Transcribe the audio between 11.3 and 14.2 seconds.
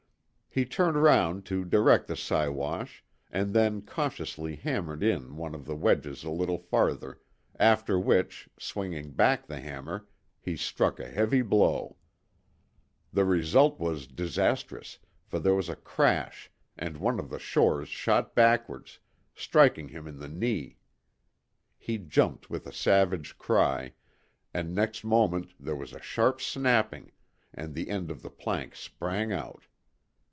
blow. The result was